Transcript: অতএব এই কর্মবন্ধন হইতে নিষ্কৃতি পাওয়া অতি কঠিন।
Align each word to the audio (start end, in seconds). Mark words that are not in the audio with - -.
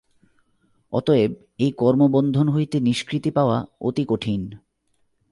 অতএব 0.93 1.31
এই 1.57 1.71
কর্মবন্ধন 1.71 2.47
হইতে 2.49 2.77
নিষ্কৃতি 2.79 3.31
পাওয়া 3.31 3.57
অতি 3.81 4.03
কঠিন। 4.09 4.41